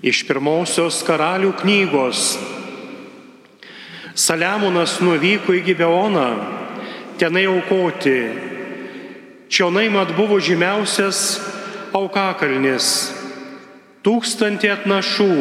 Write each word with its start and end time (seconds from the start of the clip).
Iš 0.00 0.22
pirmosios 0.24 1.02
karalių 1.04 1.50
knygos. 1.60 2.38
Saliamonas 4.16 4.94
nuvyko 5.04 5.52
į 5.52 5.60
Gibeoną, 5.66 6.28
tenai 7.20 7.42
aukoti. 7.50 8.20
Čionai 9.52 9.90
mat 9.92 10.14
buvo 10.16 10.38
žymiausias 10.40 11.40
aukakalnis. 11.92 13.10
Tūkstantį 14.00 14.70
atnašų 14.78 15.34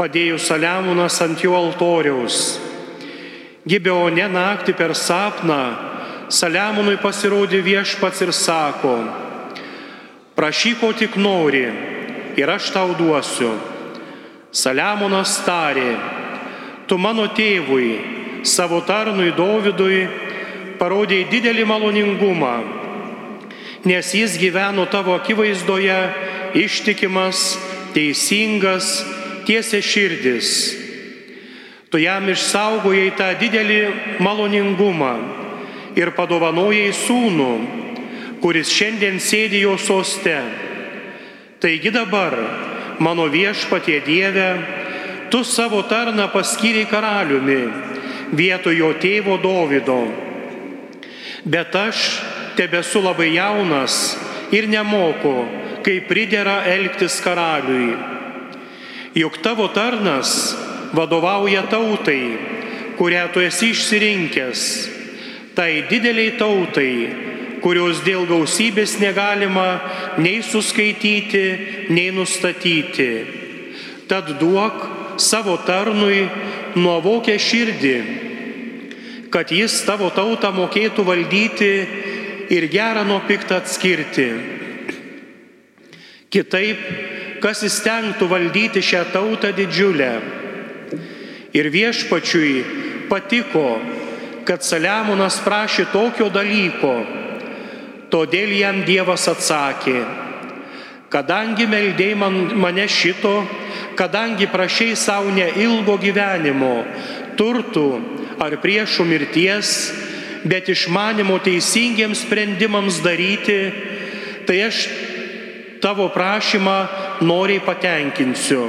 padėjo 0.00 0.40
Saliamonas 0.42 1.20
ant 1.22 1.46
jo 1.46 1.54
altoriaus. 1.54 2.56
Gibeone 3.70 4.26
naktį 4.34 4.74
per 4.74 4.96
sapną 4.98 5.60
Saliamonui 6.26 6.98
pasirodė 6.98 7.62
viešpats 7.62 8.26
ir 8.26 8.34
sako, 8.34 8.96
prašyk, 10.34 10.82
ko 10.82 10.90
tik 10.90 11.14
nori, 11.14 11.68
ir 12.34 12.50
aš 12.50 12.74
tau 12.74 12.90
duosiu. 12.98 13.54
Saliamonas 14.54 15.40
tarė, 15.46 15.96
tu 16.86 16.98
mano 16.98 17.26
tėvui, 17.34 17.96
savo 18.46 18.80
tarnui 18.86 19.32
Dovydui, 19.36 20.06
parodėjai 20.78 21.28
didelį 21.32 21.64
maloningumą, 21.66 22.54
nes 23.86 24.12
jis 24.14 24.36
gyveno 24.40 24.86
tavo 24.90 25.16
akivaizdoje 25.16 25.98
ištikimas, 26.56 27.56
teisingas, 27.94 29.00
tiesia 29.46 29.82
širdis. 29.82 30.52
Tu 31.90 32.02
jam 32.02 32.26
išsaugojai 32.28 33.12
tą 33.16 33.30
didelį 33.40 33.80
maloningumą 34.22 35.12
ir 35.96 36.12
padovanojai 36.16 36.90
sūnų, 36.92 37.52
kuris 38.42 38.72
šiandien 38.74 39.20
sėdi 39.22 39.62
jo 39.62 39.76
soste. 39.80 40.36
Taigi 41.62 41.92
dabar 41.94 42.34
mano 42.98 43.28
viešpatie 43.28 44.00
Dieve, 44.00 44.48
tu 45.30 45.44
savo 45.44 45.82
tarną 45.82 46.28
paskyriai 46.32 46.86
karaliumi 46.86 47.62
vietoj 48.32 48.74
jo 48.74 48.90
tėvo 48.98 49.36
Dovido. 49.42 50.00
Bet 51.46 51.74
aš 51.78 52.22
tebesu 52.58 53.02
labai 53.04 53.34
jaunas 53.36 54.16
ir 54.54 54.66
nemoku, 54.70 55.46
kaip 55.86 56.08
pridera 56.10 56.64
elgtis 56.66 57.20
karaliui. 57.22 57.94
Juk 59.16 59.38
tavo 59.44 59.68
tarnas 59.72 60.56
vadovauja 60.96 61.64
tautai, 61.70 62.36
kurią 62.98 63.28
tu 63.32 63.40
esi 63.44 63.70
išsirinkęs, 63.72 64.62
tai 65.56 65.86
dideliai 65.88 66.34
tautai, 66.36 66.92
kurios 67.66 67.98
dėl 68.06 68.28
gausybės 68.30 68.92
negalima 69.02 69.80
nei 70.22 70.38
suskaityti, 70.46 71.46
nei 71.90 72.12
nustatyti. 72.14 73.08
Tad 74.06 74.36
duok 74.38 74.84
savo 75.18 75.56
tarnui 75.66 76.28
nuovokę 76.78 77.34
širdį, 77.42 77.96
kad 79.34 79.50
jis 79.50 79.80
tavo 79.88 80.12
tautą 80.14 80.52
mokėtų 80.54 81.08
valdyti 81.10 81.72
ir 82.54 82.68
gerą 82.70 83.02
nuo 83.08 83.18
piktą 83.26 83.58
atskirti. 83.58 84.28
Kitaip, 86.30 86.86
kas 87.42 87.66
įstengtų 87.66 88.30
valdyti 88.30 88.78
šią 88.78 89.08
tautą 89.10 89.50
didžiulę. 89.58 90.12
Ir 91.50 91.72
viešpačiui 91.74 92.54
patiko, 93.10 93.68
kad 94.46 94.62
Saliamonas 94.62 95.42
prašė 95.42 95.90
tokio 95.90 96.30
dalyko, 96.30 97.25
Todėl 98.10 98.52
jam 98.54 98.84
Dievas 98.86 99.26
atsakė, 99.26 99.98
kadangi 101.10 101.66
meldėjai 101.66 102.18
man, 102.18 102.36
mane 102.54 102.86
šito, 102.86 103.40
kadangi 103.98 104.46
prašiai 104.46 104.94
savo 104.98 105.32
neilgo 105.34 105.96
gyvenimo, 105.98 106.84
turtų 107.38 107.88
ar 108.42 108.58
priešų 108.62 109.06
mirties, 109.10 109.72
bet 110.46 110.70
išmanimo 110.70 111.40
teisingiems 111.42 112.22
sprendimams 112.22 113.00
daryti, 113.02 113.58
tai 114.46 114.60
aš 114.68 114.86
tavo 115.82 116.06
prašymą 116.14 116.76
noriai 117.26 117.62
patenkinsiu. 117.64 118.68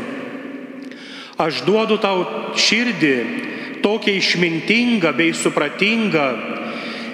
Aš 1.38 1.62
duodu 1.68 2.00
tau 2.02 2.26
širdį 2.58 3.18
tokia 3.86 4.18
išmintinga 4.18 5.14
bei 5.14 5.36
supratinga, 5.38 6.28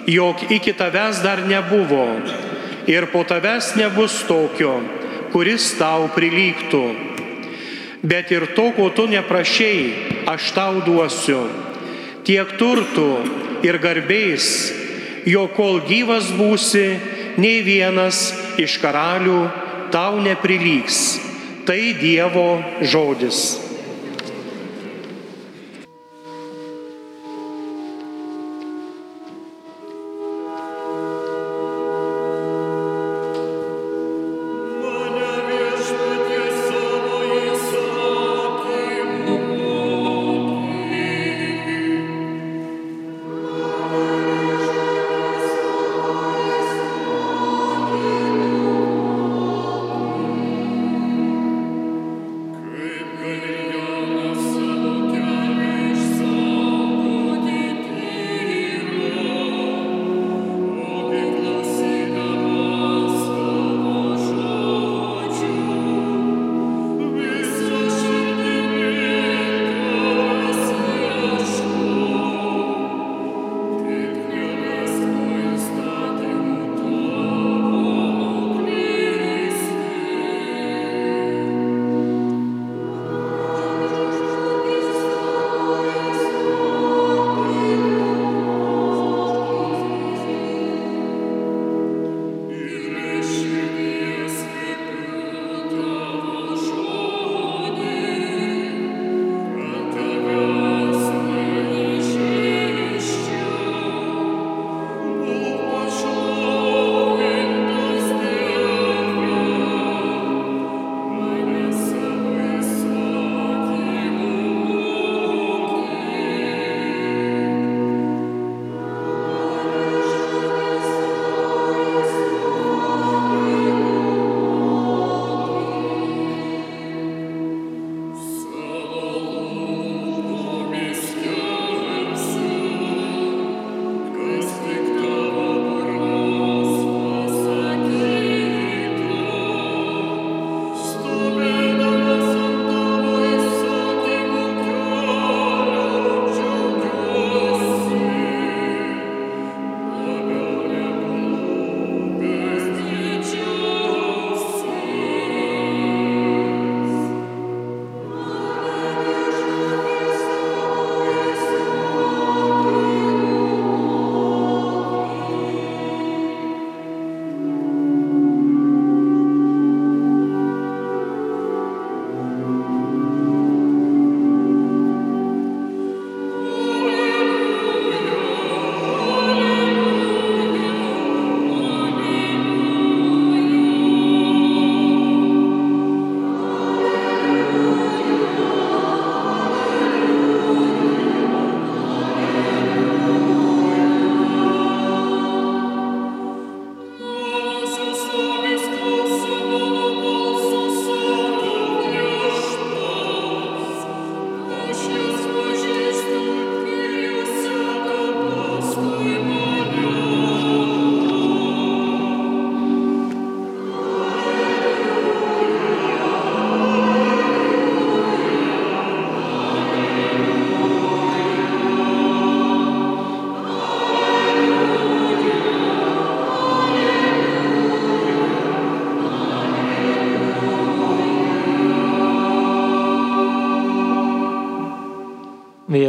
jog 0.08 0.52
iki 0.52 0.74
tavęs 0.74 1.22
dar 1.24 1.46
nebuvo 1.48 2.08
ir 2.88 3.08
po 3.12 3.24
tavęs 3.24 3.76
nebus 3.80 4.24
tokio, 4.28 4.82
kuris 5.32 5.74
tau 5.80 6.10
prilygtų. 6.12 6.84
Bet 8.04 8.32
ir 8.36 8.50
to, 8.56 8.72
ko 8.76 8.90
tu 8.92 9.08
neprašiai, 9.08 10.28
aš 10.28 10.52
tau 10.52 10.82
duosiu. 10.84 11.46
Tiek 12.28 12.52
turtų 12.60 13.10
ir 13.64 13.80
garbės, 13.80 14.74
jo 15.24 15.48
kol 15.56 15.80
gyvas 15.88 16.28
būsi, 16.36 17.00
nei 17.40 17.64
vienas 17.64 18.34
iš 18.60 18.78
karalių 18.84 19.40
tau 19.96 20.20
neprilygs. 20.20 21.20
Tai 21.64 21.80
Dievo 21.96 22.60
žodis. 22.84 23.63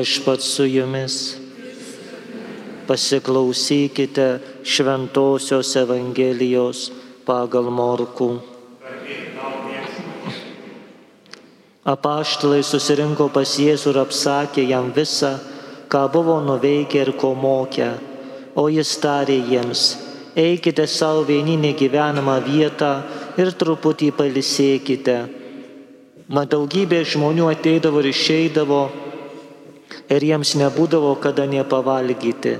Viešpat 0.04 0.40
su 0.40 0.64
jumis. 0.66 1.36
Pasiklausykite 2.86 4.26
Šventojios 4.60 5.70
Evangelijos 5.80 6.80
pagal 7.24 7.70
Morkų. 7.72 8.26
Apaštalai 11.88 12.60
susirinko 12.60 13.30
pas 13.32 13.54
Jėzų 13.56 13.94
ir 13.94 14.00
apsakė 14.02 14.66
jam 14.68 14.90
visą, 14.92 15.38
ką 15.88 16.02
buvo 16.12 16.36
nuveikę 16.44 17.00
ir 17.06 17.12
ko 17.16 17.32
mokę, 17.32 17.88
o 18.60 18.66
jis 18.68 18.92
tarė 19.00 19.38
jiems, 19.48 19.86
eikite 20.36 20.84
savo 20.84 21.24
vieninį 21.30 21.72
gyvenamą 21.80 22.36
vietą 22.44 22.92
ir 23.40 23.54
truputį 23.56 24.12
palisėkite. 24.20 25.16
Mat 26.28 26.52
daugybė 26.52 27.00
žmonių 27.08 27.48
ateidavo 27.54 28.04
ir 28.04 28.12
išeidavo 28.12 28.82
ir 30.08 30.24
jiems 30.24 30.54
nebūdavo 30.60 31.14
kada 31.22 31.46
nepavalgyti. 31.48 32.58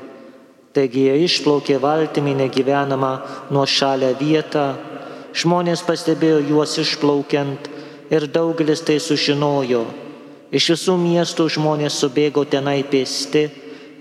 Taigi 0.74 1.04
jie 1.06 1.18
išplaukė 1.26 1.78
valtimi 1.82 2.34
negyvenamą 2.38 3.12
nuo 3.54 3.64
šalia 3.66 4.10
vietą, 4.18 4.74
žmonės 5.34 5.84
pastebėjo 5.86 6.40
juos 6.48 6.78
išplaukiant 6.82 7.68
ir 8.10 8.26
daugelis 8.26 8.82
tai 8.86 8.98
sužinojo. 9.02 9.84
Iš 10.54 10.70
visų 10.74 10.96
miestų 10.98 11.46
žmonės 11.56 11.98
subėgo 12.02 12.44
tenai 12.46 12.80
pėsti 12.90 13.44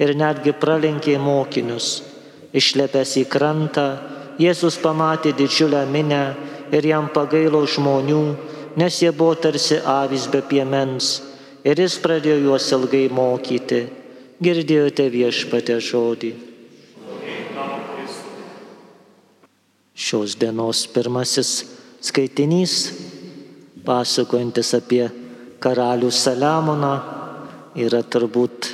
ir 0.01 0.15
netgi 0.17 0.53
pralenkė 0.57 1.19
mokinius. 1.21 2.01
Išlepęs 2.53 3.17
į 3.21 3.27
krantą, 3.29 3.87
Jėzus 4.41 4.79
pamatė 4.81 5.29
didžiulę 5.37 5.83
minę 5.93 6.23
ir 6.73 6.85
jam 6.89 7.05
pagailo 7.13 7.61
žmonių, 7.69 8.23
nes 8.81 8.97
jie 8.97 9.11
buvo 9.13 9.35
tarsi 9.37 9.77
avys 9.77 10.25
be 10.25 10.41
piemens 10.41 11.19
ir 11.63 11.79
jis 11.79 11.97
pradėjo 12.03 12.39
juos 12.47 12.69
ilgai 12.75 13.07
mokyti. 13.11 13.85
Girdėjote 14.43 15.05
viešpatę 15.13 15.77
žodį. 15.79 16.33
Šios 19.93 20.33
dienos 20.35 20.83
pirmasis 20.91 21.51
skaitinys, 22.03 22.73
pasakojantis 23.85 24.73
apie 24.75 25.05
karalių 25.63 26.09
Saliamoną, 26.11 26.95
yra 27.79 28.01
turbūt 28.03 28.73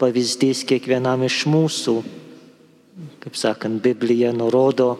pavyzdys 0.00 0.64
kiekvienam 0.66 1.22
iš 1.28 1.44
mūsų. 1.52 1.94
Kaip 3.22 3.36
sakant, 3.38 3.78
Biblija 3.84 4.32
nurodo, 4.34 4.96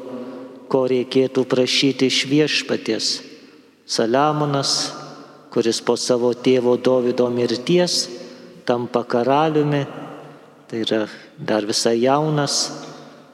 ko 0.71 0.85
reikėtų 0.91 1.47
prašyti 1.49 2.11
iš 2.13 2.21
viešpaties. 2.31 3.11
Saliamonas 3.87 4.77
kuris 5.57 5.79
po 5.81 5.95
savo 5.97 6.35
tėvo 6.37 6.75
Davido 6.77 7.31
mirties 7.33 7.95
tampa 8.69 9.01
karaliumi, 9.09 9.87
tai 10.69 10.83
yra 10.85 11.07
dar 11.33 11.65
visai 11.65 11.95
jaunas, 12.03 12.57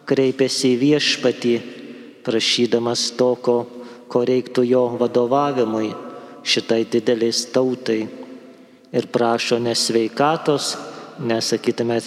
kreipėsi 0.06 0.70
į 0.70 0.76
viešpatį, 0.84 1.54
prašydamas 2.22 3.08
to, 3.18 3.32
ko, 3.42 3.56
ko 4.06 4.22
reiktų 4.28 4.62
jo 4.68 4.84
vadovavimui 5.00 5.90
šitai 6.46 6.84
dideliais 6.94 7.42
tautai. 7.50 8.04
Ir 8.94 9.10
prašo 9.10 9.58
nesveikatos, 9.58 10.76
nesakytume, 11.26 11.98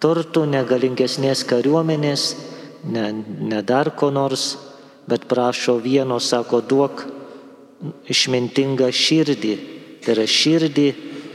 turtų, 0.00 0.46
negalingesnės 0.48 1.44
kariuomenės, 1.44 2.26
ne, 2.88 3.06
ne 3.52 3.60
dar 3.60 3.92
ko 3.92 4.08
nors, 4.16 4.54
bet 5.04 5.28
prašo 5.28 5.76
vieno, 5.84 6.16
sako, 6.24 6.64
duok 6.64 7.06
išmintingą 8.08 8.88
širdį. 8.92 9.54
Tai 10.02 10.14
yra 10.14 10.26
širdį, 10.28 10.88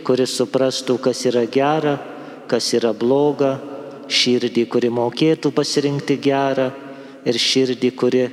kuris 0.08 0.36
suprastų, 0.40 0.98
kas 1.04 1.26
yra 1.30 1.46
gera, 1.48 1.98
kas 2.50 2.72
yra 2.76 2.94
bloga, 2.94 3.58
širdį, 4.12 4.66
kuri 4.72 4.90
mokėtų 4.94 5.52
pasirinkti 5.56 6.18
gerą 6.22 6.72
ir 7.26 7.40
širdį, 7.40 7.92
kuri, 7.96 8.24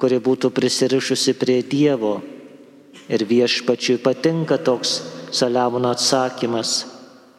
kuri 0.00 0.20
būtų 0.22 0.52
prisirišusi 0.54 1.34
prie 1.38 1.60
Dievo. 1.62 2.20
Ir 3.12 3.24
viešpačiui 3.28 3.98
patinka 4.00 4.58
toks 4.62 5.00
Saliamono 5.32 5.90
atsakymas. 5.92 6.86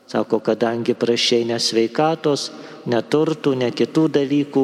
Sako, 0.10 0.42
kadangi 0.44 0.94
prašai 0.94 1.44
nesveikatos, 1.48 2.52
neturtų, 2.90 3.56
ne 3.58 3.70
kitų 3.72 4.08
dalykų, 4.18 4.64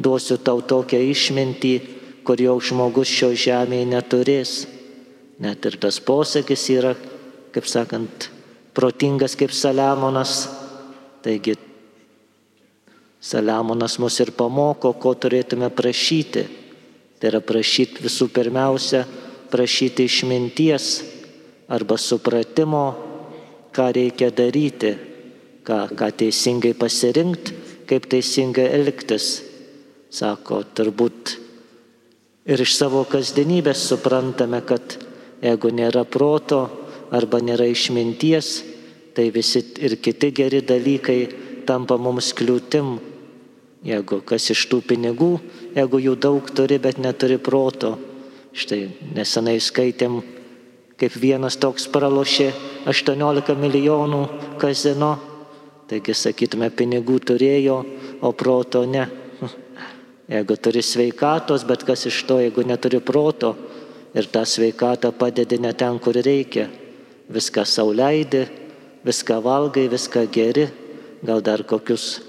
duosiu 0.00 0.38
tau 0.40 0.62
tokią 0.64 0.98
išmintį, 1.12 1.74
kur 2.24 2.40
jau 2.40 2.56
žmogus 2.58 3.10
šio 3.10 3.30
žemėje 3.36 3.90
neturės. 3.92 4.54
Net 5.40 5.64
ir 5.64 5.78
tas 5.80 5.96
posakis 6.04 6.66
yra, 6.74 6.92
kaip 7.54 7.66
sakant, 7.68 8.28
protingas 8.76 9.36
kaip 9.40 9.54
Saliamonas. 9.56 10.48
Taigi 11.24 11.56
Saliamonas 13.20 13.98
mus 14.00 14.20
ir 14.20 14.34
pamoko, 14.36 14.92
ko 15.00 15.14
turėtume 15.16 15.70
prašyti. 15.72 16.44
Tai 17.20 17.32
yra 17.32 17.40
prašyti 17.44 18.04
visų 18.04 18.30
pirmiausia, 18.32 19.04
prašyti 19.52 20.06
išminties 20.08 20.86
arba 21.70 21.98
supratimo, 22.00 22.84
ką 23.76 23.90
reikia 23.96 24.30
daryti, 24.34 24.94
ką, 25.64 25.82
ką 25.96 26.08
teisingai 26.22 26.72
pasirinkti, 26.76 27.56
kaip 27.88 28.08
teisingai 28.12 28.70
elgtis. 28.78 29.28
Sako, 30.10 30.64
turbūt 30.74 31.36
ir 32.50 32.64
iš 32.64 32.74
savo 32.74 33.04
kasdienybės 33.06 33.84
suprantame, 33.92 34.64
kad 34.66 34.96
Jeigu 35.40 35.70
nėra 35.72 36.04
proto 36.04 36.66
arba 37.10 37.40
nėra 37.40 37.64
išminties, 37.70 38.50
tai 39.16 39.30
visi 39.34 39.62
ir 39.80 39.96
kiti 40.02 40.30
geri 40.36 40.60
dalykai 40.60 41.20
tampa 41.68 41.96
mums 41.98 42.32
kliūtim. 42.36 42.98
Jeigu 43.86 44.20
kas 44.28 44.50
iš 44.52 44.66
tų 44.68 44.82
pinigų, 44.92 45.30
jeigu 45.72 46.00
jų 46.04 46.14
daug 46.20 46.50
turi, 46.52 46.76
bet 46.82 47.00
neturi 47.00 47.38
proto. 47.40 47.94
Štai 48.52 48.90
nesenai 49.16 49.56
skaitėm, 49.62 50.18
kaip 51.00 51.16
vienas 51.16 51.56
toks 51.56 51.86
pralošė 51.88 52.50
18 52.90 53.56
milijonų 53.56 54.20
kazino. 54.60 55.14
Taigi 55.90 56.14
sakytume, 56.14 56.68
pinigų 56.70 57.16
turėjo, 57.30 57.80
o 58.22 58.30
proto 58.36 58.84
ne. 58.86 59.08
Jeigu 60.34 60.54
turi 60.60 60.84
sveikatos, 60.84 61.64
bet 61.66 61.82
kas 61.88 62.04
iš 62.06 62.20
to, 62.28 62.36
jeigu 62.44 62.62
neturi 62.68 63.00
proto, 63.02 63.54
ir 64.14 64.26
tą 64.26 64.44
sveikatą 64.44 65.12
padedi 65.12 65.58
ne 65.60 65.72
ten, 65.74 65.98
kur 65.98 66.14
reikia. 66.14 66.68
Viską 67.30 67.64
sauliaidi, 67.64 68.46
viską 69.06 69.38
valgai, 69.42 69.88
viską 69.88 70.26
geri, 70.32 70.66
gal 71.22 71.42
dar 71.42 71.62
kokius 71.62 72.20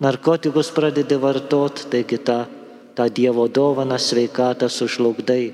narkotikus 0.00 0.70
pradedi 0.70 1.18
vartot, 1.18 1.86
taigi 1.90 2.18
tą, 2.18 2.44
tą 2.94 3.08
Dievo 3.10 3.48
dovaną 3.48 3.98
sveikatą 3.98 4.68
sužlugdai. 4.70 5.52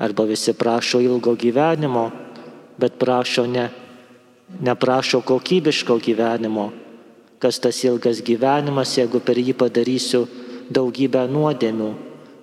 Arba 0.00 0.24
visi 0.24 0.52
prašo 0.56 1.00
ilgo 1.00 1.36
gyvenimo, 1.36 2.10
bet 2.80 2.96
prašo 2.96 3.44
ne, 3.46 3.68
neprašo 4.60 5.20
kokybiško 5.20 5.98
gyvenimo. 6.00 6.70
Kas 7.40 7.60
tas 7.60 7.84
ilgas 7.84 8.20
gyvenimas, 8.24 8.96
jeigu 8.96 9.20
per 9.20 9.36
jį 9.36 9.52
padarysiu 9.56 10.24
daugybę 10.72 11.26
nuodėmių 11.28 11.90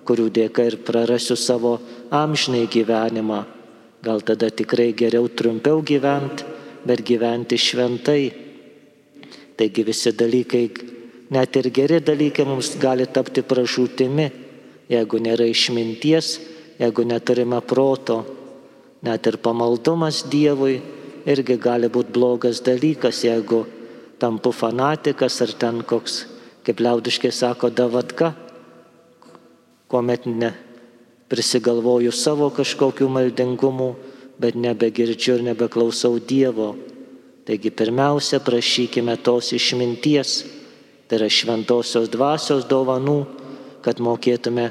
kurių 0.08 0.30
dėka 0.32 0.64
ir 0.64 0.78
prarasiu 0.88 1.36
savo 1.36 1.76
amžinai 2.10 2.66
gyvenimą. 2.66 3.44
Gal 4.02 4.20
tada 4.22 4.50
tikrai 4.50 4.92
geriau 4.94 5.28
trumpiau 5.28 5.82
gyventi, 5.82 6.44
bet 6.86 7.02
gyventi 7.02 7.58
šventai. 7.58 8.32
Taigi 9.58 9.82
visi 9.82 10.12
dalykai, 10.14 10.64
net 11.34 11.56
ir 11.56 11.70
geri 11.74 11.98
dalykai 12.00 12.46
mums 12.46 12.76
gali 12.78 13.06
tapti 13.06 13.42
pražūtimi, 13.42 14.28
jeigu 14.88 15.18
nėra 15.18 15.48
išminties, 15.50 16.38
jeigu 16.78 17.04
neturime 17.04 17.58
proto. 17.60 18.22
Net 19.02 19.26
ir 19.26 19.38
pamaldumas 19.42 20.24
Dievui 20.30 20.78
irgi 21.26 21.58
gali 21.58 21.90
būti 21.90 22.14
blogas 22.14 22.62
dalykas, 22.62 23.24
jeigu 23.26 23.64
tampu 24.18 24.54
fanatikas 24.54 25.42
ar 25.42 25.54
ten 25.58 25.82
koks, 25.82 26.24
kaip 26.66 26.80
liaudiškai 26.82 27.34
sako, 27.34 27.70
davatka 27.70 28.32
kuomet 29.88 30.26
ne 30.26 30.67
prisigalvoju 31.28 32.12
savo 32.14 32.48
kažkokių 32.54 33.08
maldingumų, 33.12 33.88
bet 34.40 34.56
nebegirdžiu 34.58 35.38
ir 35.38 35.44
nebeklausau 35.50 36.18
Dievo. 36.20 36.74
Taigi 37.48 37.72
pirmiausia, 37.72 38.40
prašykime 38.44 39.16
tos 39.24 39.52
išminties, 39.56 40.42
tai 41.08 41.18
yra 41.20 41.28
šventosios 41.32 42.10
dvasios 42.12 42.66
dovanų, 42.68 43.18
kad 43.84 44.00
mokėtume 44.04 44.70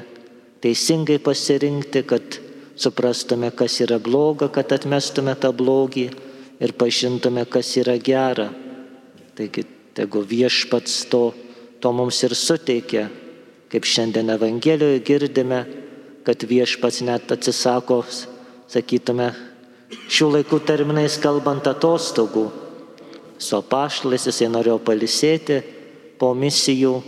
teisingai 0.62 1.18
pasirinkti, 1.22 2.04
kad 2.06 2.38
suprastume, 2.78 3.50
kas 3.50 3.80
yra 3.82 3.98
bloga, 3.98 4.50
kad 4.52 4.72
atmestume 4.74 5.34
tą 5.38 5.50
blogį 5.54 6.08
ir 6.62 6.74
pažintume, 6.78 7.44
kas 7.50 7.74
yra 7.82 7.98
gera. 7.98 8.52
Taigi, 9.38 9.66
tegu 9.98 10.22
viešpats 10.22 11.00
to, 11.10 11.24
to 11.82 11.94
mums 11.94 12.22
ir 12.26 12.34
suteikia 12.38 13.08
Kaip 13.68 13.84
šiandien 13.84 14.30
Evangelijoje 14.32 15.00
girdime, 15.04 15.58
kad 16.28 16.42
viešpats 16.44 17.00
net 17.08 17.30
atsisako, 17.32 18.02
sakytume, 18.68 19.30
šių 20.12 20.26
laikų 20.34 20.58
terminais 20.68 21.14
kalbant 21.22 21.64
atostogų. 21.70 22.50
su 23.38 23.56
apaštalais, 23.56 24.26
jisai 24.26 24.48
norėjo 24.50 24.80
palisėti 24.82 25.62
po 26.18 26.34
misijų, 26.34 27.02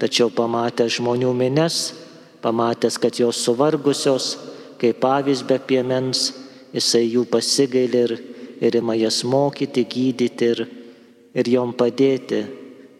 tačiau 0.00 0.28
pamatęs 0.28 0.98
žmonių 0.98 1.32
mines, 1.32 1.94
pamatęs, 2.42 2.98
kad 2.98 3.16
jos 3.16 3.38
suvargusios, 3.46 4.36
kaip 4.76 5.00
pavyzdys 5.00 5.46
be 5.46 5.58
piemens, 5.58 6.34
jisai 6.74 7.06
jų 7.06 7.24
pasigailė 7.30 8.02
ir, 8.04 8.14
ir 8.60 8.76
ima 8.76 8.98
jas 8.98 9.22
mokyti, 9.24 9.86
gydyti 9.88 10.50
ir, 10.52 10.66
ir 11.32 11.48
jom 11.48 11.72
padėti. 11.72 12.44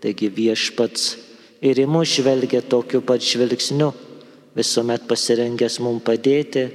Taigi 0.00 0.32
viešpats 0.32 1.16
ir 1.60 1.76
į 1.76 1.86
mus 1.90 2.16
žvelgia 2.16 2.62
tokiu 2.62 3.02
pat 3.02 3.20
žvilgsniu, 3.20 3.92
visuomet 4.56 5.04
pasirengęs 5.08 5.80
mums 5.84 6.04
padėti, 6.06 6.66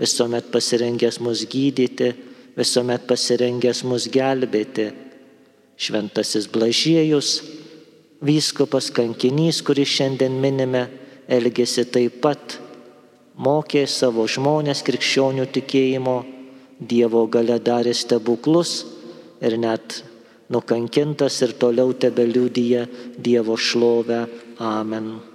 visuomet 0.00 0.50
pasirengęs 0.52 1.20
mus 1.24 1.44
gydyti, 1.48 2.12
visuomet 2.56 3.06
pasirengęs 3.08 3.84
mus 3.88 4.08
gelbėti. 4.12 4.90
Šventasis 5.80 6.48
Blažiejus, 6.52 7.40
vyskupas 8.20 8.90
kankinys, 8.92 9.62
kurį 9.64 9.86
šiandien 9.88 10.36
minime, 10.42 10.84
elgėsi 11.30 11.86
taip 11.88 12.20
pat, 12.20 12.58
mokė 13.40 13.86
savo 13.88 14.26
žmonės 14.28 14.84
krikščionių 14.84 15.48
tikėjimo, 15.56 16.18
Dievo 16.80 17.26
gale 17.28 17.58
darė 17.60 17.92
stebuklus 17.92 18.70
ir 19.44 19.58
net 19.60 19.98
nukankintas 20.48 21.42
ir 21.44 21.52
toliau 21.60 21.92
tebe 21.92 22.24
liudyja 22.24 22.86
Dievo 23.20 23.56
šlovę. 23.60 24.22
Amen. 24.56 25.29